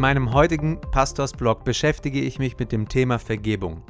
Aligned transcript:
meinem 0.00 0.32
heutigen 0.32 0.80
Pastorsblog 0.80 1.62
beschäftige 1.62 2.22
ich 2.22 2.38
mich 2.38 2.58
mit 2.58 2.72
dem 2.72 2.88
Thema 2.88 3.18
Vergebung. 3.18 3.82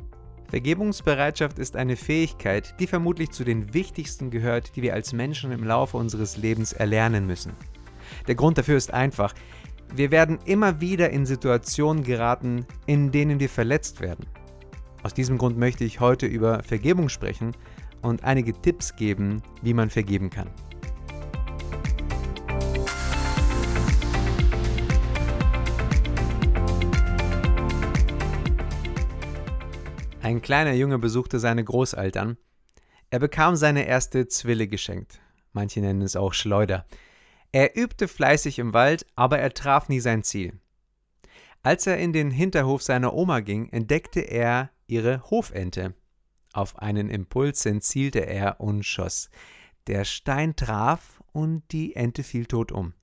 Vergebungsbereitschaft 0.48 1.60
ist 1.60 1.76
eine 1.76 1.94
Fähigkeit, 1.94 2.74
die 2.80 2.88
vermutlich 2.88 3.30
zu 3.30 3.44
den 3.44 3.72
wichtigsten 3.72 4.28
gehört, 4.30 4.74
die 4.74 4.82
wir 4.82 4.92
als 4.92 5.12
Menschen 5.12 5.52
im 5.52 5.62
Laufe 5.62 5.96
unseres 5.96 6.36
Lebens 6.36 6.72
erlernen 6.72 7.28
müssen. 7.28 7.52
Der 8.26 8.34
Grund 8.34 8.58
dafür 8.58 8.76
ist 8.76 8.92
einfach. 8.92 9.34
Wir 9.94 10.10
werden 10.10 10.40
immer 10.46 10.80
wieder 10.80 11.10
in 11.10 11.26
Situationen 11.26 12.02
geraten, 12.02 12.66
in 12.86 13.12
denen 13.12 13.38
wir 13.38 13.48
verletzt 13.48 14.00
werden. 14.00 14.26
Aus 15.04 15.14
diesem 15.14 15.38
Grund 15.38 15.58
möchte 15.58 15.84
ich 15.84 16.00
heute 16.00 16.26
über 16.26 16.64
Vergebung 16.64 17.08
sprechen 17.08 17.52
und 18.02 18.24
einige 18.24 18.52
Tipps 18.52 18.96
geben, 18.96 19.42
wie 19.62 19.74
man 19.74 19.90
vergeben 19.90 20.28
kann. 20.28 20.50
Ein 30.30 30.42
kleiner 30.42 30.74
Junge 30.74 31.00
besuchte 31.00 31.40
seine 31.40 31.64
Großeltern. 31.64 32.36
Er 33.10 33.18
bekam 33.18 33.56
seine 33.56 33.88
erste 33.88 34.28
Zwille 34.28 34.68
geschenkt. 34.68 35.20
Manche 35.52 35.80
nennen 35.80 36.02
es 36.02 36.14
auch 36.14 36.34
Schleuder. 36.34 36.86
Er 37.50 37.76
übte 37.76 38.06
fleißig 38.06 38.60
im 38.60 38.72
Wald, 38.72 39.04
aber 39.16 39.40
er 39.40 39.52
traf 39.52 39.88
nie 39.88 39.98
sein 39.98 40.22
Ziel. 40.22 40.52
Als 41.64 41.88
er 41.88 41.98
in 41.98 42.12
den 42.12 42.30
Hinterhof 42.30 42.80
seiner 42.80 43.12
Oma 43.12 43.40
ging, 43.40 43.70
entdeckte 43.70 44.20
er 44.20 44.70
ihre 44.86 45.28
Hofente. 45.32 45.94
Auf 46.52 46.78
einen 46.78 47.10
Impuls 47.10 47.66
entzielte 47.66 48.20
er 48.20 48.60
und 48.60 48.84
schoss. 48.84 49.30
Der 49.88 50.04
Stein 50.04 50.54
traf 50.54 51.20
und 51.32 51.64
die 51.72 51.96
Ente 51.96 52.22
fiel 52.22 52.46
tot 52.46 52.70
um. 52.70 52.94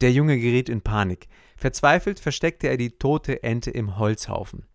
Der 0.00 0.10
Junge 0.10 0.40
geriet 0.40 0.70
in 0.70 0.80
Panik. 0.80 1.28
Verzweifelt 1.56 2.18
versteckte 2.18 2.66
er 2.66 2.78
die 2.78 2.98
tote 2.98 3.44
Ente 3.44 3.70
im 3.70 3.96
Holzhaufen. 3.96 4.66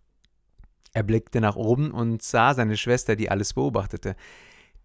Er 0.94 1.04
blickte 1.04 1.40
nach 1.42 1.56
oben 1.56 1.92
und 1.92 2.22
sah 2.22 2.54
seine 2.54 2.78
Schwester, 2.78 3.16
die 3.16 3.30
alles 3.30 3.54
beobachtete. 3.54 4.16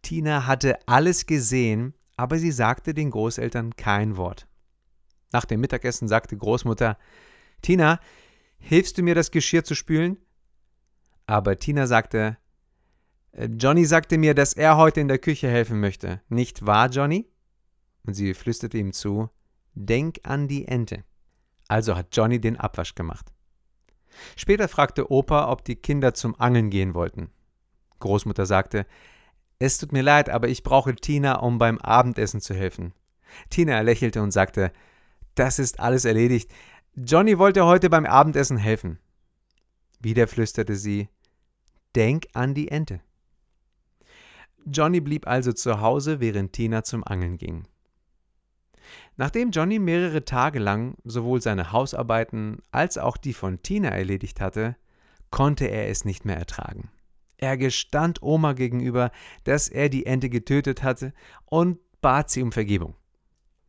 Tina 0.02 0.46
hatte 0.46 0.78
alles 0.86 1.26
gesehen, 1.26 1.94
aber 2.16 2.38
sie 2.38 2.52
sagte 2.52 2.94
den 2.94 3.10
Großeltern 3.10 3.74
kein 3.76 4.16
Wort. 4.16 4.46
Nach 5.32 5.44
dem 5.44 5.60
Mittagessen 5.60 6.08
sagte 6.08 6.36
Großmutter 6.36 6.96
Tina, 7.62 8.00
hilfst 8.58 8.96
du 8.98 9.02
mir 9.02 9.14
das 9.14 9.30
Geschirr 9.30 9.64
zu 9.64 9.74
spülen? 9.74 10.18
Aber 11.26 11.58
Tina 11.58 11.86
sagte 11.86 12.36
äh, 13.32 13.46
Johnny 13.46 13.84
sagte 13.84 14.18
mir, 14.18 14.34
dass 14.34 14.54
er 14.54 14.76
heute 14.76 15.00
in 15.00 15.08
der 15.08 15.18
Küche 15.18 15.48
helfen 15.48 15.80
möchte. 15.80 16.20
Nicht 16.28 16.66
wahr, 16.66 16.88
Johnny? 16.88 17.28
Und 18.04 18.14
sie 18.14 18.34
flüsterte 18.34 18.78
ihm 18.78 18.92
zu 18.92 19.28
Denk 19.74 20.20
an 20.22 20.48
die 20.48 20.66
Ente. 20.66 21.04
Also 21.68 21.96
hat 21.96 22.16
Johnny 22.16 22.40
den 22.40 22.56
Abwasch 22.56 22.94
gemacht. 22.94 23.32
Später 24.36 24.68
fragte 24.68 25.10
Opa, 25.10 25.50
ob 25.50 25.64
die 25.64 25.76
Kinder 25.76 26.14
zum 26.14 26.38
Angeln 26.38 26.70
gehen 26.70 26.94
wollten. 26.94 27.30
Großmutter 28.00 28.46
sagte, 28.46 28.86
es 29.58 29.78
tut 29.78 29.92
mir 29.92 30.02
leid, 30.02 30.28
aber 30.28 30.48
ich 30.48 30.62
brauche 30.62 30.94
Tina, 30.94 31.36
um 31.36 31.58
beim 31.58 31.78
Abendessen 31.78 32.40
zu 32.40 32.54
helfen. 32.54 32.92
Tina 33.50 33.80
lächelte 33.80 34.22
und 34.22 34.30
sagte, 34.30 34.72
das 35.34 35.58
ist 35.58 35.80
alles 35.80 36.04
erledigt. 36.04 36.50
Johnny 36.94 37.38
wollte 37.38 37.64
heute 37.64 37.90
beim 37.90 38.06
Abendessen 38.06 38.58
helfen. 38.58 38.98
Wieder 40.00 40.26
flüsterte 40.26 40.76
sie, 40.76 41.08
denk 41.94 42.26
an 42.34 42.54
die 42.54 42.68
Ente. 42.68 43.00
Johnny 44.66 45.00
blieb 45.00 45.26
also 45.26 45.52
zu 45.52 45.80
Hause, 45.80 46.20
während 46.20 46.52
Tina 46.52 46.82
zum 46.82 47.04
Angeln 47.04 47.38
ging. 47.38 47.66
Nachdem 49.16 49.50
Johnny 49.50 49.78
mehrere 49.78 50.24
Tage 50.24 50.58
lang 50.58 50.96
sowohl 51.04 51.40
seine 51.40 51.72
Hausarbeiten 51.72 52.58
als 52.70 52.98
auch 52.98 53.16
die 53.16 53.32
von 53.32 53.62
Tina 53.62 53.88
erledigt 53.88 54.40
hatte, 54.40 54.76
konnte 55.30 55.66
er 55.66 55.88
es 55.88 56.04
nicht 56.04 56.24
mehr 56.24 56.36
ertragen. 56.36 56.90
Er 57.38 57.56
gestand 57.56 58.22
Oma 58.22 58.52
gegenüber, 58.52 59.10
dass 59.44 59.68
er 59.68 59.88
die 59.88 60.06
Ente 60.06 60.28
getötet 60.28 60.82
hatte 60.82 61.12
und 61.44 61.78
bat 62.00 62.30
sie 62.30 62.42
um 62.42 62.52
Vergebung. 62.52 62.94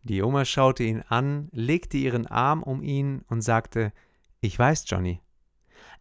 Die 0.03 0.21
Oma 0.21 0.45
schaute 0.45 0.83
ihn 0.83 1.03
an, 1.07 1.49
legte 1.51 1.97
ihren 1.97 2.27
Arm 2.27 2.63
um 2.63 2.81
ihn 2.81 3.23
und 3.27 3.41
sagte 3.41 3.91
Ich 4.39 4.57
weiß, 4.57 4.85
Johnny. 4.87 5.21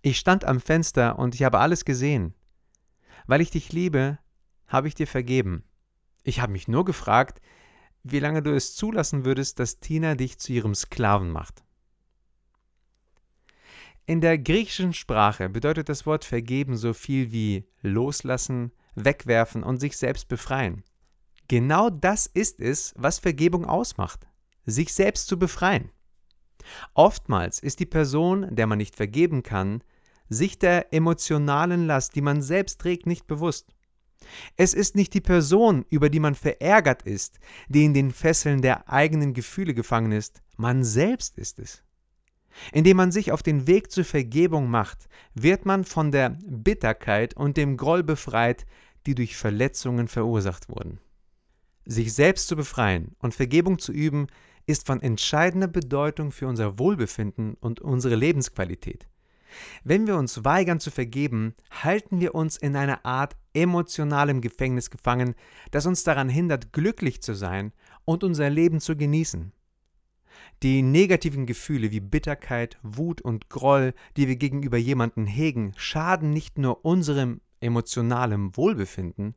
Ich 0.03 0.19
stand 0.19 0.45
am 0.45 0.61
Fenster 0.61 1.19
und 1.19 1.35
ich 1.35 1.43
habe 1.43 1.59
alles 1.59 1.85
gesehen. 1.85 2.35
Weil 3.27 3.41
ich 3.41 3.51
dich 3.51 3.73
liebe, 3.73 4.19
habe 4.69 4.87
ich 4.87 4.95
dir 4.95 5.09
vergeben. 5.09 5.65
Ich 6.23 6.41
habe 6.41 6.53
mich 6.53 6.69
nur 6.69 6.85
gefragt, 6.85 7.41
wie 8.13 8.19
lange 8.19 8.43
du 8.43 8.55
es 8.55 8.75
zulassen 8.75 9.25
würdest, 9.25 9.59
dass 9.59 9.81
Tina 9.81 10.15
dich 10.15 10.39
zu 10.39 10.53
ihrem 10.53 10.75
Sklaven 10.75 11.31
macht. 11.31 11.65
In 14.07 14.21
der 14.21 14.39
griechischen 14.39 14.93
Sprache 14.93 15.49
bedeutet 15.49 15.89
das 15.89 16.07
Wort 16.07 16.25
vergeben 16.25 16.77
so 16.77 16.93
viel 16.93 17.33
wie 17.33 17.69
loslassen, 17.83 18.73
wegwerfen 18.95 19.65
und 19.65 19.79
sich 19.79 19.97
selbst 19.97 20.29
befreien. 20.29 20.85
Genau 21.49 21.91
das 21.91 22.27
ist 22.27 22.61
es, 22.61 22.95
was 22.97 23.19
Vergebung 23.19 23.65
ausmacht, 23.65 24.27
sich 24.65 24.93
selbst 24.93 25.27
zu 25.27 25.39
befreien. 25.39 25.91
Oftmals 26.95 27.61
ist 27.61 27.81
die 27.81 27.87
Person, 27.87 28.55
der 28.55 28.67
man 28.67 28.79
nicht 28.79 28.97
vergeben 28.97 29.43
kann, 29.43 29.83
sich 30.29 30.59
der 30.59 30.93
emotionalen 30.93 31.87
Last, 31.87 32.15
die 32.17 32.21
man 32.21 32.43
selbst 32.43 32.81
trägt, 32.81 33.07
nicht 33.07 33.27
bewusst. 33.27 33.76
Es 34.57 34.75
ist 34.75 34.97
nicht 34.97 35.15
die 35.15 35.21
Person, 35.21 35.85
über 35.89 36.09
die 36.11 36.21
man 36.21 36.35
verärgert 36.35 37.03
ist, 37.03 37.39
die 37.69 37.85
in 37.85 37.95
den 37.95 38.11
Fesseln 38.13 38.63
der 38.63 38.89
eigenen 38.91 39.35
Gefühle 39.35 39.75
gefangen 39.75 40.13
ist, 40.13 40.43
man 40.57 40.85
selbst 40.85 41.39
ist 41.39 41.59
es. 41.59 41.83
Indem 42.73 42.97
man 42.97 43.13
sich 43.13 43.33
auf 43.33 43.43
den 43.43 43.67
Weg 43.67 43.91
zur 43.91 44.05
Vergebung 44.05 44.71
macht, 44.71 45.09
wird 45.35 45.67
man 45.67 45.85
von 45.85 46.11
der 46.11 46.39
Bitterkeit 46.47 47.37
und 47.37 47.57
dem 47.57 47.77
Groll 47.77 48.03
befreit, 48.03 48.67
die 49.05 49.15
durch 49.15 49.37
Verletzungen 49.37 50.09
verursacht 50.09 50.69
wurden. 50.69 50.99
Sich 51.85 52.15
selbst 52.15 52.49
zu 52.49 52.57
befreien 52.57 53.15
und 53.19 53.35
Vergebung 53.35 53.79
zu 53.79 53.93
üben, 53.93 54.27
ist 54.67 54.87
von 54.87 55.01
entscheidender 55.01 55.69
Bedeutung 55.69 56.33
für 56.33 56.49
unser 56.49 56.79
Wohlbefinden 56.79 57.55
und 57.55 57.81
unsere 57.81 58.17
Lebensqualität. 58.17 59.07
Wenn 59.85 60.07
wir 60.07 60.17
uns 60.17 60.45
weigern 60.45 60.81
zu 60.81 60.91
vergeben, 60.91 61.55
halten 61.71 62.21
wir 62.21 62.35
uns 62.35 62.57
in 62.57 62.77
einer 62.77 63.05
Art 63.05 63.37
emotionalem 63.55 64.41
Gefängnis 64.41 64.91
gefangen, 64.91 65.35
das 65.71 65.87
uns 65.87 66.05
daran 66.05 66.29
hindert, 66.29 66.73
glücklich 66.73 67.23
zu 67.23 67.35
sein 67.35 67.73
und 68.05 68.25
unser 68.25 68.51
Leben 68.51 68.81
zu 68.81 68.97
genießen. 68.97 69.53
Die 70.63 70.83
negativen 70.83 71.47
Gefühle 71.47 71.91
wie 71.91 72.01
Bitterkeit, 72.01 72.79
Wut 72.83 73.21
und 73.21 73.49
Groll, 73.49 73.95
die 74.17 74.29
wir 74.29 74.37
gegenüber 74.37 74.77
jemandem 74.77 75.27
hegen, 75.27 75.73
schaden 75.77 76.33
nicht 76.33 76.59
nur 76.59 76.85
unserem 76.85 77.41
emotionalem 77.61 78.57
Wohlbefinden, 78.57 79.35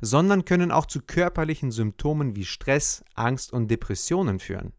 sondern 0.00 0.44
können 0.44 0.70
auch 0.70 0.86
zu 0.86 1.00
körperlichen 1.00 1.70
Symptomen 1.70 2.36
wie 2.36 2.44
Stress, 2.44 3.04
Angst 3.14 3.52
und 3.52 3.70
Depressionen 3.70 4.38
führen. 4.38 4.72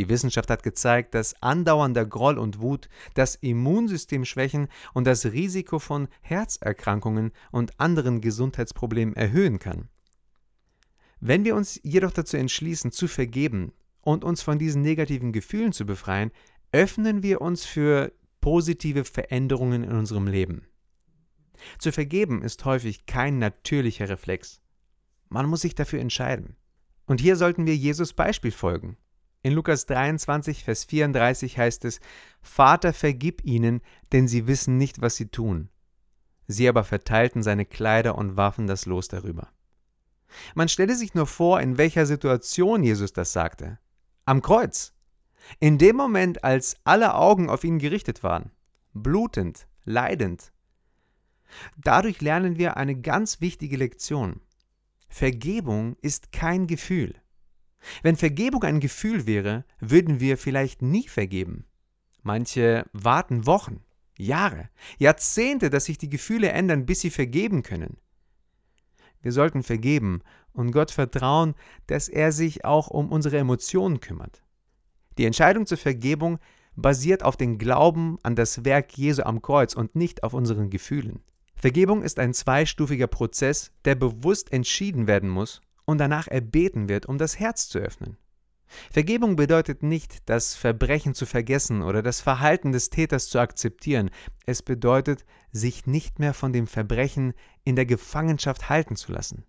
Die 0.00 0.08
Wissenschaft 0.08 0.48
hat 0.48 0.62
gezeigt, 0.62 1.14
dass 1.14 1.34
andauernder 1.42 2.06
Groll 2.06 2.38
und 2.38 2.58
Wut 2.62 2.88
das 3.12 3.34
Immunsystem 3.34 4.24
schwächen 4.24 4.68
und 4.94 5.06
das 5.06 5.26
Risiko 5.26 5.78
von 5.78 6.08
Herzerkrankungen 6.22 7.32
und 7.52 7.78
anderen 7.78 8.22
Gesundheitsproblemen 8.22 9.14
erhöhen 9.14 9.58
kann. 9.58 9.90
Wenn 11.20 11.44
wir 11.44 11.54
uns 11.54 11.78
jedoch 11.82 12.12
dazu 12.12 12.38
entschließen, 12.38 12.92
zu 12.92 13.08
vergeben 13.08 13.74
und 14.00 14.24
uns 14.24 14.40
von 14.40 14.58
diesen 14.58 14.80
negativen 14.80 15.32
Gefühlen 15.32 15.74
zu 15.74 15.84
befreien, 15.84 16.30
öffnen 16.72 17.22
wir 17.22 17.42
uns 17.42 17.66
für 17.66 18.10
positive 18.40 19.04
Veränderungen 19.04 19.84
in 19.84 19.92
unserem 19.92 20.26
Leben. 20.26 20.66
Zu 21.78 21.92
vergeben 21.92 22.40
ist 22.40 22.64
häufig 22.64 23.04
kein 23.04 23.38
natürlicher 23.38 24.08
Reflex. 24.08 24.62
Man 25.28 25.44
muss 25.44 25.60
sich 25.60 25.74
dafür 25.74 26.00
entscheiden. 26.00 26.56
Und 27.04 27.20
hier 27.20 27.36
sollten 27.36 27.66
wir 27.66 27.76
Jesus 27.76 28.14
Beispiel 28.14 28.50
folgen. 28.50 28.96
In 29.42 29.54
Lukas 29.54 29.86
23, 29.86 30.64
Vers 30.64 30.84
34 30.84 31.56
heißt 31.56 31.86
es, 31.86 32.00
Vater, 32.42 32.92
vergib 32.92 33.42
ihnen, 33.44 33.80
denn 34.12 34.28
sie 34.28 34.46
wissen 34.46 34.76
nicht, 34.76 35.00
was 35.00 35.16
sie 35.16 35.28
tun. 35.28 35.70
Sie 36.46 36.68
aber 36.68 36.84
verteilten 36.84 37.42
seine 37.42 37.64
Kleider 37.64 38.18
und 38.18 38.36
warfen 38.36 38.66
das 38.66 38.84
Los 38.84 39.08
darüber. 39.08 39.48
Man 40.54 40.68
stelle 40.68 40.94
sich 40.94 41.14
nur 41.14 41.26
vor, 41.26 41.60
in 41.60 41.78
welcher 41.78 42.04
Situation 42.06 42.82
Jesus 42.82 43.12
das 43.12 43.32
sagte. 43.32 43.78
Am 44.26 44.42
Kreuz. 44.42 44.92
In 45.58 45.78
dem 45.78 45.96
Moment, 45.96 46.44
als 46.44 46.76
alle 46.84 47.14
Augen 47.14 47.48
auf 47.48 47.64
ihn 47.64 47.78
gerichtet 47.78 48.22
waren. 48.22 48.50
Blutend, 48.92 49.66
leidend. 49.84 50.52
Dadurch 51.78 52.20
lernen 52.20 52.58
wir 52.58 52.76
eine 52.76 53.00
ganz 53.00 53.40
wichtige 53.40 53.76
Lektion. 53.76 54.40
Vergebung 55.08 55.96
ist 56.02 56.30
kein 56.30 56.66
Gefühl. 56.66 57.14
Wenn 58.02 58.16
Vergebung 58.16 58.62
ein 58.64 58.80
Gefühl 58.80 59.26
wäre, 59.26 59.64
würden 59.78 60.20
wir 60.20 60.38
vielleicht 60.38 60.82
nie 60.82 61.08
vergeben. 61.08 61.64
Manche 62.22 62.84
warten 62.92 63.46
Wochen, 63.46 63.82
Jahre, 64.18 64.68
Jahrzehnte, 64.98 65.70
dass 65.70 65.86
sich 65.86 65.98
die 65.98 66.10
Gefühle 66.10 66.50
ändern, 66.50 66.86
bis 66.86 67.00
sie 67.00 67.10
vergeben 67.10 67.62
können. 67.62 67.96
Wir 69.22 69.32
sollten 69.32 69.62
vergeben 69.62 70.22
und 70.52 70.72
Gott 70.72 70.90
vertrauen, 70.90 71.54
dass 71.86 72.08
er 72.08 72.32
sich 72.32 72.64
auch 72.64 72.88
um 72.88 73.10
unsere 73.10 73.38
Emotionen 73.38 74.00
kümmert. 74.00 74.42
Die 75.18 75.24
Entscheidung 75.24 75.66
zur 75.66 75.78
Vergebung 75.78 76.38
basiert 76.76 77.22
auf 77.22 77.36
dem 77.36 77.58
Glauben 77.58 78.18
an 78.22 78.36
das 78.36 78.64
Werk 78.64 78.96
Jesu 78.96 79.22
am 79.22 79.42
Kreuz 79.42 79.74
und 79.74 79.94
nicht 79.94 80.22
auf 80.22 80.34
unseren 80.34 80.70
Gefühlen. 80.70 81.20
Vergebung 81.56 82.02
ist 82.02 82.18
ein 82.18 82.32
zweistufiger 82.32 83.06
Prozess, 83.06 83.72
der 83.84 83.94
bewusst 83.94 84.52
entschieden 84.52 85.06
werden 85.06 85.28
muss 85.28 85.60
und 85.90 85.98
danach 85.98 86.28
erbeten 86.28 86.88
wird, 86.88 87.06
um 87.06 87.18
das 87.18 87.38
Herz 87.38 87.68
zu 87.68 87.78
öffnen. 87.78 88.16
Vergebung 88.92 89.34
bedeutet 89.34 89.82
nicht, 89.82 90.28
das 90.28 90.54
Verbrechen 90.54 91.14
zu 91.14 91.26
vergessen 91.26 91.82
oder 91.82 92.02
das 92.02 92.20
Verhalten 92.20 92.70
des 92.70 92.90
Täters 92.90 93.28
zu 93.28 93.40
akzeptieren. 93.40 94.10
Es 94.46 94.62
bedeutet, 94.62 95.24
sich 95.50 95.86
nicht 95.86 96.20
mehr 96.20 96.34
von 96.34 96.52
dem 96.52 96.68
Verbrechen 96.68 97.34
in 97.64 97.74
der 97.74 97.86
Gefangenschaft 97.86 98.68
halten 98.68 98.94
zu 98.94 99.10
lassen. 99.10 99.44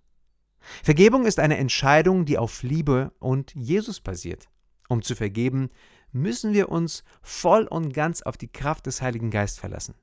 Vergebung 0.84 1.26
ist 1.26 1.40
eine 1.40 1.58
Entscheidung, 1.58 2.26
die 2.26 2.40
auf 2.40 2.64
Liebe 2.64 3.12
und 3.20 3.54
Jesus 3.54 4.00
basiert. 4.00 4.50
Um 4.90 5.04
zu 5.04 5.16
vergeben, 5.16 5.70
müssen 6.12 6.54
wir 6.54 6.70
uns 6.70 7.04
voll 7.22 7.68
und 7.68 7.94
ganz 7.94 8.24
auf 8.24 8.38
die 8.38 8.52
Kraft 8.52 8.88
des 8.88 9.02
Heiligen 9.02 9.30
Geistes 9.30 9.60
verlassen. 9.60 9.94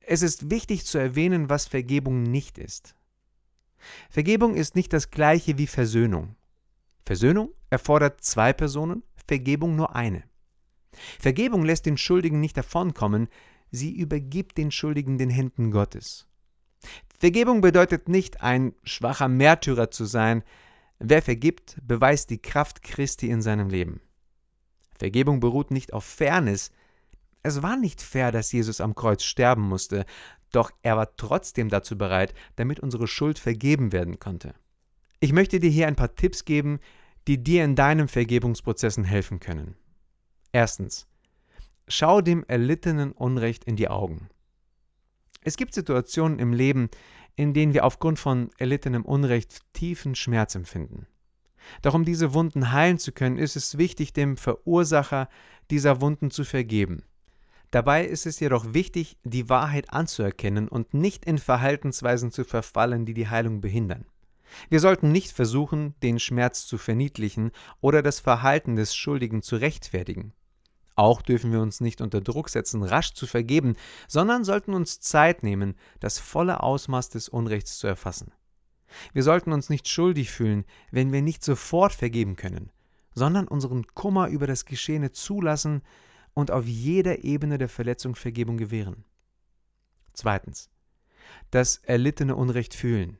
Es 0.00 0.22
ist 0.22 0.50
wichtig 0.50 0.84
zu 0.84 0.98
erwähnen, 0.98 1.48
was 1.48 1.66
Vergebung 1.66 2.22
nicht 2.22 2.58
ist. 2.58 2.94
Vergebung 4.10 4.54
ist 4.54 4.74
nicht 4.74 4.92
das 4.92 5.10
gleiche 5.10 5.58
wie 5.58 5.66
Versöhnung. 5.66 6.36
Versöhnung 7.04 7.50
erfordert 7.70 8.22
zwei 8.22 8.52
Personen, 8.52 9.02
Vergebung 9.26 9.76
nur 9.76 9.94
eine. 9.94 10.24
Vergebung 11.18 11.64
lässt 11.64 11.86
den 11.86 11.98
Schuldigen 11.98 12.40
nicht 12.40 12.56
davonkommen, 12.56 13.28
sie 13.70 13.92
übergibt 13.92 14.58
den 14.58 14.70
Schuldigen 14.70 15.18
den 15.18 15.30
Händen 15.30 15.70
Gottes. 15.70 16.26
Vergebung 17.18 17.60
bedeutet 17.60 18.08
nicht, 18.08 18.42
ein 18.42 18.74
schwacher 18.84 19.28
Märtyrer 19.28 19.90
zu 19.90 20.04
sein. 20.04 20.42
Wer 20.98 21.22
vergibt, 21.22 21.76
beweist 21.82 22.30
die 22.30 22.40
Kraft 22.40 22.82
Christi 22.82 23.28
in 23.30 23.42
seinem 23.42 23.68
Leben. 23.68 24.00
Vergebung 24.94 25.40
beruht 25.40 25.70
nicht 25.70 25.92
auf 25.92 26.04
Fairness. 26.04 26.70
Es 27.42 27.62
war 27.62 27.76
nicht 27.76 28.02
fair, 28.02 28.32
dass 28.32 28.52
Jesus 28.52 28.80
am 28.80 28.94
Kreuz 28.94 29.22
sterben 29.22 29.62
musste, 29.62 30.04
doch 30.52 30.70
er 30.82 30.96
war 30.96 31.16
trotzdem 31.16 31.68
dazu 31.68 31.98
bereit, 31.98 32.34
damit 32.56 32.80
unsere 32.80 33.06
Schuld 33.06 33.38
vergeben 33.38 33.92
werden 33.92 34.18
konnte. 34.18 34.54
Ich 35.20 35.32
möchte 35.32 35.60
dir 35.60 35.70
hier 35.70 35.86
ein 35.86 35.96
paar 35.96 36.14
Tipps 36.14 36.44
geben, 36.44 36.78
die 37.26 37.42
dir 37.42 37.64
in 37.64 37.74
deinen 37.74 38.08
Vergebungsprozessen 38.08 39.04
helfen 39.04 39.40
können. 39.40 39.76
Erstens. 40.52 41.06
Schau 41.88 42.20
dem 42.20 42.44
erlittenen 42.48 43.12
Unrecht 43.12 43.64
in 43.64 43.76
die 43.76 43.88
Augen. 43.88 44.28
Es 45.42 45.56
gibt 45.56 45.74
Situationen 45.74 46.38
im 46.38 46.52
Leben, 46.52 46.90
in 47.36 47.54
denen 47.54 47.74
wir 47.74 47.84
aufgrund 47.84 48.18
von 48.18 48.50
erlittenem 48.58 49.04
Unrecht 49.04 49.60
tiefen 49.72 50.14
Schmerz 50.14 50.54
empfinden. 50.54 51.06
Doch 51.82 51.94
um 51.94 52.04
diese 52.04 52.34
Wunden 52.34 52.72
heilen 52.72 52.98
zu 52.98 53.12
können, 53.12 53.38
ist 53.38 53.56
es 53.56 53.78
wichtig, 53.78 54.12
dem 54.12 54.36
Verursacher 54.36 55.28
dieser 55.70 56.00
Wunden 56.00 56.30
zu 56.30 56.44
vergeben. 56.44 57.02
Dabei 57.70 58.04
ist 58.06 58.26
es 58.26 58.40
jedoch 58.40 58.74
wichtig, 58.74 59.18
die 59.24 59.48
Wahrheit 59.48 59.92
anzuerkennen 59.92 60.68
und 60.68 60.94
nicht 60.94 61.24
in 61.24 61.38
Verhaltensweisen 61.38 62.30
zu 62.30 62.44
verfallen, 62.44 63.04
die 63.04 63.14
die 63.14 63.28
Heilung 63.28 63.60
behindern. 63.60 64.06
Wir 64.68 64.80
sollten 64.80 65.12
nicht 65.12 65.32
versuchen, 65.32 65.94
den 66.02 66.18
Schmerz 66.18 66.66
zu 66.66 66.78
verniedlichen 66.78 67.50
oder 67.80 68.02
das 68.02 68.20
Verhalten 68.20 68.76
des 68.76 68.94
Schuldigen 68.94 69.42
zu 69.42 69.56
rechtfertigen. 69.56 70.32
Auch 70.94 71.20
dürfen 71.20 71.52
wir 71.52 71.60
uns 71.60 71.80
nicht 71.80 72.00
unter 72.00 72.22
Druck 72.22 72.48
setzen, 72.48 72.82
rasch 72.82 73.12
zu 73.12 73.26
vergeben, 73.26 73.76
sondern 74.08 74.44
sollten 74.44 74.72
uns 74.72 75.00
Zeit 75.00 75.42
nehmen, 75.42 75.74
das 76.00 76.18
volle 76.18 76.62
Ausmaß 76.62 77.10
des 77.10 77.28
Unrechts 77.28 77.78
zu 77.78 77.86
erfassen. 77.86 78.32
Wir 79.12 79.22
sollten 79.22 79.52
uns 79.52 79.68
nicht 79.68 79.88
schuldig 79.88 80.30
fühlen, 80.30 80.64
wenn 80.90 81.12
wir 81.12 81.20
nicht 81.20 81.44
sofort 81.44 81.92
vergeben 81.92 82.36
können, 82.36 82.70
sondern 83.14 83.46
unseren 83.46 83.86
Kummer 83.88 84.28
über 84.28 84.46
das 84.46 84.64
Geschehene 84.64 85.12
zulassen 85.12 85.82
und 86.36 86.50
auf 86.50 86.66
jeder 86.66 87.24
Ebene 87.24 87.56
der 87.56 87.70
Verletzung 87.70 88.14
Vergebung 88.14 88.58
gewähren. 88.58 89.04
Zweitens. 90.12 90.68
Das 91.50 91.78
erlittene 91.78 92.36
Unrecht 92.36 92.74
fühlen. 92.74 93.18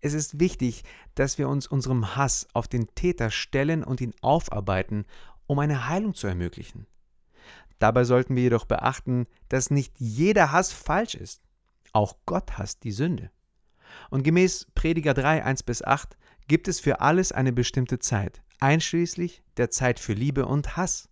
Es 0.00 0.14
ist 0.14 0.40
wichtig, 0.40 0.84
dass 1.14 1.36
wir 1.36 1.50
uns 1.50 1.66
unserem 1.66 2.16
Hass 2.16 2.48
auf 2.54 2.66
den 2.66 2.92
Täter 2.94 3.30
stellen 3.30 3.84
und 3.84 4.00
ihn 4.00 4.14
aufarbeiten, 4.22 5.04
um 5.46 5.58
eine 5.58 5.86
Heilung 5.86 6.14
zu 6.14 6.26
ermöglichen. 6.26 6.86
Dabei 7.78 8.04
sollten 8.04 8.36
wir 8.36 8.42
jedoch 8.44 8.64
beachten, 8.64 9.26
dass 9.50 9.70
nicht 9.70 9.92
jeder 9.98 10.50
Hass 10.50 10.72
falsch 10.72 11.14
ist. 11.14 11.42
Auch 11.92 12.16
Gott 12.24 12.56
hasst 12.56 12.84
die 12.84 12.92
Sünde. 12.92 13.30
Und 14.08 14.22
gemäß 14.22 14.66
Prediger 14.74 15.12
3, 15.12 15.44
1 15.44 15.62
bis 15.64 15.82
8 15.82 16.16
gibt 16.48 16.68
es 16.68 16.80
für 16.80 17.02
alles 17.02 17.32
eine 17.32 17.52
bestimmte 17.52 17.98
Zeit, 17.98 18.42
einschließlich 18.60 19.42
der 19.58 19.70
Zeit 19.70 20.00
für 20.00 20.14
Liebe 20.14 20.46
und 20.46 20.78
Hass. 20.78 21.10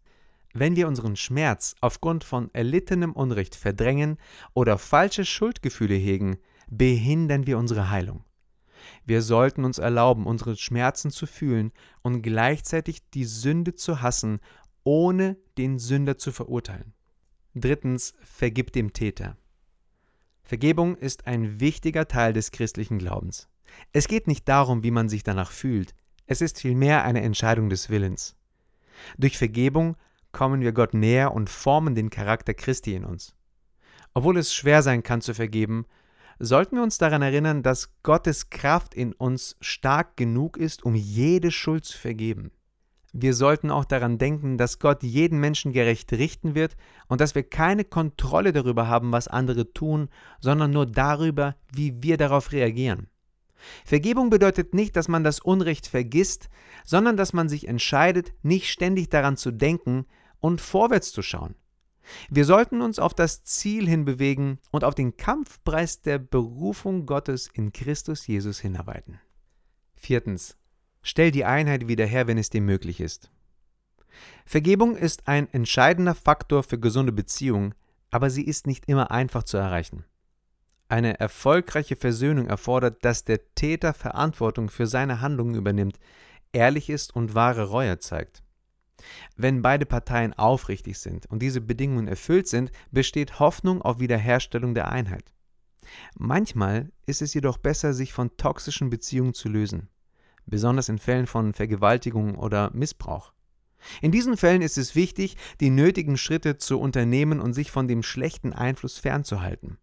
Wenn 0.52 0.76
wir 0.76 0.88
unseren 0.88 1.16
Schmerz 1.16 1.74
aufgrund 1.80 2.24
von 2.24 2.50
erlittenem 2.52 3.12
Unrecht 3.12 3.54
verdrängen 3.54 4.18
oder 4.52 4.78
falsche 4.78 5.24
Schuldgefühle 5.24 5.94
hegen, 5.94 6.38
behindern 6.68 7.46
wir 7.46 7.58
unsere 7.58 7.90
Heilung. 7.90 8.24
Wir 9.04 9.22
sollten 9.22 9.64
uns 9.64 9.78
erlauben, 9.78 10.26
unsere 10.26 10.56
Schmerzen 10.56 11.10
zu 11.10 11.26
fühlen 11.26 11.72
und 12.02 12.22
gleichzeitig 12.22 13.08
die 13.10 13.24
Sünde 13.24 13.74
zu 13.74 14.00
hassen, 14.00 14.40
ohne 14.82 15.36
den 15.58 15.78
Sünder 15.78 16.18
zu 16.18 16.32
verurteilen. 16.32 16.94
Drittens, 17.54 18.14
vergib 18.22 18.72
dem 18.72 18.92
Täter. 18.92 19.36
Vergebung 20.42 20.96
ist 20.96 21.26
ein 21.26 21.60
wichtiger 21.60 22.08
Teil 22.08 22.32
des 22.32 22.50
christlichen 22.50 22.98
Glaubens. 22.98 23.48
Es 23.92 24.08
geht 24.08 24.26
nicht 24.26 24.48
darum, 24.48 24.82
wie 24.82 24.90
man 24.90 25.08
sich 25.08 25.22
danach 25.22 25.52
fühlt, 25.52 25.94
es 26.26 26.40
ist 26.40 26.60
vielmehr 26.60 27.02
eine 27.04 27.22
Entscheidung 27.22 27.70
des 27.70 27.90
Willens. 27.90 28.36
Durch 29.18 29.36
Vergebung 29.36 29.96
kommen 30.32 30.60
wir 30.60 30.72
Gott 30.72 30.94
näher 30.94 31.32
und 31.34 31.50
formen 31.50 31.94
den 31.94 32.10
Charakter 32.10 32.54
Christi 32.54 32.94
in 32.94 33.04
uns. 33.04 33.34
Obwohl 34.14 34.38
es 34.38 34.54
schwer 34.54 34.82
sein 34.82 35.02
kann 35.02 35.20
zu 35.20 35.34
vergeben, 35.34 35.86
sollten 36.38 36.76
wir 36.76 36.82
uns 36.82 36.98
daran 36.98 37.22
erinnern, 37.22 37.62
dass 37.62 37.90
Gottes 38.02 38.50
Kraft 38.50 38.94
in 38.94 39.12
uns 39.12 39.56
stark 39.60 40.16
genug 40.16 40.56
ist, 40.56 40.84
um 40.84 40.94
jede 40.94 41.50
Schuld 41.50 41.84
zu 41.84 41.98
vergeben. 41.98 42.50
Wir 43.12 43.34
sollten 43.34 43.70
auch 43.70 43.84
daran 43.84 44.18
denken, 44.18 44.56
dass 44.56 44.78
Gott 44.78 45.02
jeden 45.02 45.40
Menschen 45.40 45.72
gerecht 45.72 46.12
richten 46.12 46.54
wird 46.54 46.76
und 47.08 47.20
dass 47.20 47.34
wir 47.34 47.42
keine 47.42 47.84
Kontrolle 47.84 48.52
darüber 48.52 48.86
haben, 48.86 49.10
was 49.10 49.28
andere 49.28 49.72
tun, 49.72 50.08
sondern 50.40 50.70
nur 50.70 50.86
darüber, 50.86 51.56
wie 51.74 52.02
wir 52.02 52.16
darauf 52.16 52.52
reagieren. 52.52 53.08
Vergebung 53.84 54.30
bedeutet 54.30 54.74
nicht, 54.74 54.96
dass 54.96 55.08
man 55.08 55.24
das 55.24 55.40
Unrecht 55.40 55.86
vergisst, 55.86 56.48
sondern 56.84 57.16
dass 57.16 57.32
man 57.32 57.48
sich 57.48 57.68
entscheidet, 57.68 58.32
nicht 58.42 58.70
ständig 58.70 59.10
daran 59.10 59.36
zu 59.36 59.50
denken 59.50 60.06
und 60.40 60.60
vorwärts 60.60 61.12
zu 61.12 61.22
schauen. 61.22 61.54
Wir 62.28 62.44
sollten 62.44 62.80
uns 62.80 62.98
auf 62.98 63.14
das 63.14 63.44
Ziel 63.44 63.88
hinbewegen 63.88 64.58
und 64.70 64.84
auf 64.84 64.94
den 64.94 65.16
Kampfpreis 65.16 66.00
der 66.00 66.18
Berufung 66.18 67.06
Gottes 67.06 67.48
in 67.52 67.72
Christus 67.72 68.26
Jesus 68.26 68.58
hinarbeiten. 68.58 69.20
Viertens. 69.94 70.56
Stell 71.02 71.30
die 71.30 71.44
Einheit 71.44 71.88
wieder 71.88 72.06
her, 72.06 72.26
wenn 72.26 72.38
es 72.38 72.50
dir 72.50 72.60
möglich 72.60 73.00
ist. 73.00 73.30
Vergebung 74.44 74.96
ist 74.96 75.28
ein 75.28 75.48
entscheidender 75.52 76.14
Faktor 76.14 76.62
für 76.62 76.78
gesunde 76.78 77.12
Beziehungen, 77.12 77.74
aber 78.10 78.28
sie 78.28 78.44
ist 78.44 78.66
nicht 78.66 78.86
immer 78.86 79.10
einfach 79.10 79.44
zu 79.44 79.56
erreichen. 79.56 80.04
Eine 80.88 81.20
erfolgreiche 81.20 81.96
Versöhnung 81.96 82.48
erfordert, 82.48 83.04
dass 83.04 83.24
der 83.24 83.54
Täter 83.54 83.94
Verantwortung 83.94 84.68
für 84.68 84.86
seine 84.86 85.20
Handlungen 85.20 85.54
übernimmt, 85.54 86.00
ehrlich 86.52 86.90
ist 86.90 87.14
und 87.14 87.34
wahre 87.34 87.68
Reue 87.68 87.98
zeigt. 88.00 88.42
Wenn 89.36 89.62
beide 89.62 89.86
Parteien 89.86 90.32
aufrichtig 90.34 90.98
sind 90.98 91.26
und 91.26 91.40
diese 91.40 91.60
Bedingungen 91.60 92.08
erfüllt 92.08 92.48
sind, 92.48 92.70
besteht 92.90 93.38
Hoffnung 93.38 93.82
auf 93.82 94.00
Wiederherstellung 94.00 94.74
der 94.74 94.90
Einheit. 94.90 95.32
Manchmal 96.18 96.92
ist 97.06 97.22
es 97.22 97.34
jedoch 97.34 97.58
besser, 97.58 97.94
sich 97.94 98.12
von 98.12 98.36
toxischen 98.36 98.90
Beziehungen 98.90 99.34
zu 99.34 99.48
lösen, 99.48 99.88
besonders 100.46 100.88
in 100.88 100.98
Fällen 100.98 101.26
von 101.26 101.52
Vergewaltigung 101.52 102.36
oder 102.36 102.70
Missbrauch. 102.72 103.32
In 104.02 104.12
diesen 104.12 104.36
Fällen 104.36 104.62
ist 104.62 104.76
es 104.76 104.94
wichtig, 104.94 105.36
die 105.60 105.70
nötigen 105.70 106.18
Schritte 106.18 106.58
zu 106.58 106.78
unternehmen 106.78 107.40
und 107.40 107.54
sich 107.54 107.70
von 107.70 107.88
dem 107.88 108.02
schlechten 108.02 108.52
Einfluss 108.52 108.98
fernzuhalten. 108.98 109.78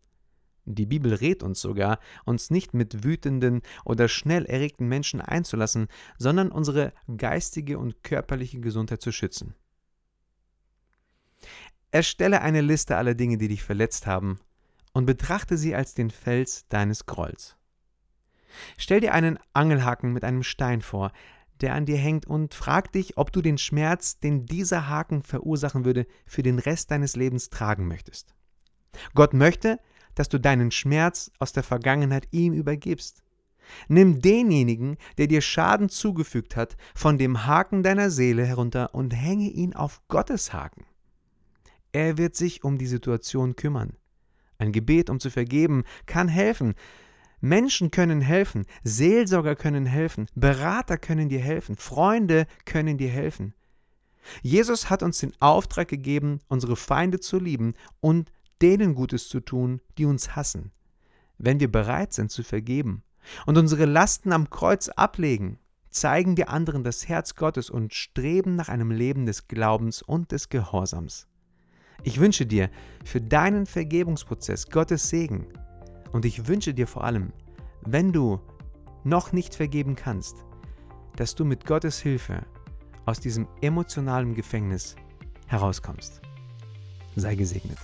Die 0.69 0.85
Bibel 0.85 1.13
rät 1.13 1.43
uns 1.43 1.61
sogar, 1.61 1.99
uns 2.25 2.49
nicht 2.49 2.73
mit 2.73 3.05
wütenden 3.05 3.61
oder 3.85 4.09
schnell 4.09 4.45
erregten 4.45 4.89
Menschen 4.89 5.21
einzulassen, 5.21 5.87
sondern 6.17 6.51
unsere 6.51 6.91
geistige 7.15 7.79
und 7.79 8.03
körperliche 8.03 8.59
Gesundheit 8.59 9.01
zu 9.01 9.13
schützen. 9.13 9.55
Erstelle 11.91 12.41
eine 12.41 12.59
Liste 12.59 12.97
aller 12.97 13.15
Dinge, 13.15 13.37
die 13.37 13.47
dich 13.47 13.63
verletzt 13.63 14.07
haben, 14.07 14.39
und 14.91 15.05
betrachte 15.05 15.57
sie 15.57 15.73
als 15.73 15.93
den 15.93 16.09
Fels 16.09 16.67
deines 16.67 17.05
Grolls. 17.05 17.55
Stell 18.77 18.99
dir 18.99 19.13
einen 19.13 19.39
Angelhaken 19.53 20.11
mit 20.11 20.25
einem 20.25 20.43
Stein 20.43 20.81
vor, 20.81 21.13
der 21.61 21.75
an 21.75 21.85
dir 21.85 21.97
hängt, 21.97 22.25
und 22.25 22.53
frag 22.53 22.91
dich, 22.91 23.17
ob 23.17 23.31
du 23.31 23.41
den 23.41 23.57
Schmerz, 23.57 24.19
den 24.19 24.45
dieser 24.45 24.89
Haken 24.89 25.23
verursachen 25.23 25.85
würde, 25.85 26.07
für 26.25 26.43
den 26.43 26.59
Rest 26.59 26.91
deines 26.91 27.15
Lebens 27.15 27.49
tragen 27.49 27.87
möchtest. 27.87 28.35
Gott 29.13 29.33
möchte, 29.33 29.79
dass 30.19 30.29
du 30.29 30.39
deinen 30.39 30.71
Schmerz 30.71 31.31
aus 31.39 31.53
der 31.53 31.63
Vergangenheit 31.63 32.27
ihm 32.31 32.53
übergibst. 32.53 33.23
Nimm 33.87 34.21
denjenigen, 34.21 34.97
der 35.17 35.27
dir 35.27 35.41
Schaden 35.41 35.89
zugefügt 35.89 36.55
hat, 36.55 36.77
von 36.95 37.17
dem 37.17 37.45
Haken 37.45 37.83
deiner 37.83 38.09
Seele 38.09 38.45
herunter 38.45 38.95
und 38.95 39.11
hänge 39.11 39.49
ihn 39.49 39.75
auf 39.75 40.01
Gottes 40.07 40.53
Haken. 40.53 40.85
Er 41.91 42.17
wird 42.17 42.35
sich 42.35 42.63
um 42.63 42.77
die 42.77 42.87
Situation 42.87 43.55
kümmern. 43.55 43.93
Ein 44.57 44.71
Gebet, 44.71 45.09
um 45.09 45.19
zu 45.19 45.29
vergeben, 45.29 45.83
kann 46.05 46.27
helfen. 46.27 46.75
Menschen 47.39 47.91
können 47.91 48.21
helfen, 48.21 48.65
Seelsorger 48.83 49.55
können 49.55 49.85
helfen, 49.85 50.27
Berater 50.33 50.97
können 50.97 51.29
dir 51.29 51.39
helfen, 51.39 51.75
Freunde 51.75 52.47
können 52.65 52.97
dir 52.97 53.09
helfen. 53.09 53.53
Jesus 54.41 54.89
hat 54.89 55.03
uns 55.03 55.19
den 55.19 55.33
Auftrag 55.39 55.87
gegeben, 55.87 56.39
unsere 56.47 56.75
Feinde 56.75 57.19
zu 57.19 57.39
lieben 57.39 57.75
und 57.99 58.31
denen 58.61 58.95
Gutes 58.95 59.29
zu 59.29 59.39
tun, 59.39 59.81
die 59.97 60.05
uns 60.05 60.35
hassen. 60.35 60.71
Wenn 61.37 61.59
wir 61.59 61.71
bereit 61.71 62.13
sind 62.13 62.31
zu 62.31 62.43
vergeben 62.43 63.03
und 63.45 63.57
unsere 63.57 63.85
Lasten 63.85 64.31
am 64.31 64.49
Kreuz 64.49 64.89
ablegen, 64.89 65.59
zeigen 65.89 66.37
wir 66.37 66.49
anderen 66.49 66.83
das 66.83 67.07
Herz 67.07 67.35
Gottes 67.35 67.69
und 67.69 67.93
streben 67.93 68.55
nach 68.55 68.69
einem 68.69 68.91
Leben 68.91 69.25
des 69.25 69.47
Glaubens 69.47 70.01
und 70.01 70.31
des 70.31 70.49
Gehorsams. 70.49 71.27
Ich 72.03 72.19
wünsche 72.19 72.45
dir 72.45 72.69
für 73.03 73.21
deinen 73.21 73.65
Vergebungsprozess 73.65 74.69
Gottes 74.69 75.09
Segen 75.09 75.47
und 76.11 76.25
ich 76.25 76.47
wünsche 76.47 76.73
dir 76.73 76.87
vor 76.87 77.03
allem, 77.03 77.33
wenn 77.81 78.13
du 78.13 78.39
noch 79.03 79.31
nicht 79.31 79.55
vergeben 79.55 79.95
kannst, 79.95 80.45
dass 81.15 81.33
du 81.33 81.45
mit 81.45 81.65
Gottes 81.65 81.99
Hilfe 81.99 82.45
aus 83.05 83.19
diesem 83.19 83.47
emotionalen 83.61 84.35
Gefängnis 84.35 84.95
herauskommst. 85.47 86.21
Sei 87.15 87.35
gesegnet. 87.35 87.77